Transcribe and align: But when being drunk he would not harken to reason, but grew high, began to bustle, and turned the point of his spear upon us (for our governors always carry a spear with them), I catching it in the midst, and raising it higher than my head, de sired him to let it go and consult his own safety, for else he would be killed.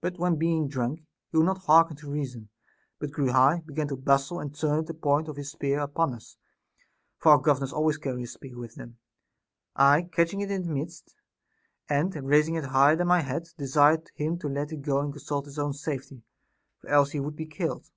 But 0.00 0.16
when 0.18 0.36
being 0.36 0.68
drunk 0.68 1.04
he 1.30 1.36
would 1.36 1.44
not 1.44 1.58
harken 1.66 1.96
to 1.98 2.10
reason, 2.10 2.48
but 2.98 3.10
grew 3.10 3.30
high, 3.30 3.62
began 3.66 3.88
to 3.88 3.96
bustle, 3.96 4.40
and 4.40 4.54
turned 4.54 4.86
the 4.86 4.94
point 4.94 5.28
of 5.28 5.36
his 5.36 5.50
spear 5.50 5.80
upon 5.80 6.14
us 6.14 6.38
(for 7.18 7.32
our 7.32 7.36
governors 7.38 7.70
always 7.70 7.98
carry 7.98 8.22
a 8.22 8.26
spear 8.26 8.56
with 8.56 8.76
them), 8.76 8.96
I 9.76 10.04
catching 10.10 10.40
it 10.40 10.50
in 10.50 10.62
the 10.62 10.72
midst, 10.72 11.14
and 11.90 12.14
raising 12.26 12.54
it 12.54 12.64
higher 12.64 12.96
than 12.96 13.08
my 13.08 13.20
head, 13.20 13.50
de 13.58 13.66
sired 13.68 14.10
him 14.14 14.38
to 14.38 14.48
let 14.48 14.72
it 14.72 14.80
go 14.80 14.98
and 15.00 15.12
consult 15.12 15.44
his 15.44 15.58
own 15.58 15.74
safety, 15.74 16.22
for 16.78 16.88
else 16.88 17.10
he 17.10 17.20
would 17.20 17.36
be 17.36 17.44
killed. 17.44 17.90